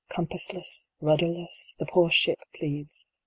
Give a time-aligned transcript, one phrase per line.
[0.09, 3.05] Compassless, rudderless, the poor Ship pleads.